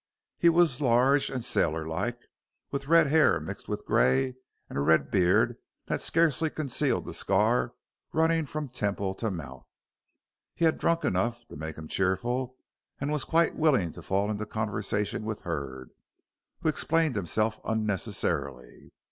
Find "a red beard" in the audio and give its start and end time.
4.79-5.57